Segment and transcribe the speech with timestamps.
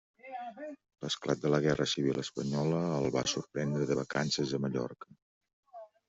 [1.01, 5.13] L'esclat de la guerra civil espanyola el va sorprendre de vacances a Mallorca.